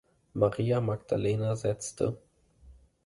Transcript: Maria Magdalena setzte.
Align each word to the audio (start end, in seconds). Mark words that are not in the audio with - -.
Maria 0.33 0.79
Magdalena 0.81 1.55
setzte. 1.55 2.19